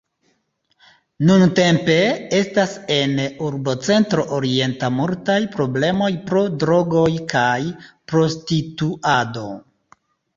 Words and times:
Nuntempe 1.29 1.97
estas 2.37 2.71
en 2.95 3.11
Urbocentro 3.47 4.23
Orienta 4.37 4.89
multaj 5.01 5.35
problemoj 5.57 6.09
pro 6.31 6.41
drogoj 6.65 7.05
kaj 7.35 7.59
prostituado. 8.13 9.45